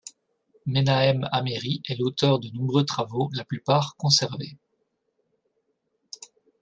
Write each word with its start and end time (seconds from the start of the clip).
Menahem 0.65 1.25
HaMeïri 1.31 1.83
est 1.87 1.93
l'auteur 1.93 2.39
de 2.39 2.49
nombreux 2.49 2.83
travaux, 2.85 3.29
la 3.33 3.45
plupart 3.45 3.95
conservés. 3.97 4.57